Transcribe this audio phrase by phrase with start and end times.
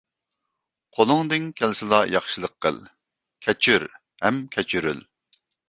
[0.99, 2.81] قولۇڭدىن كەلسىلا ياخشىلىق قىل.
[3.49, 3.89] كەچۈر
[4.27, 5.09] ھەم كەچۈرۈل.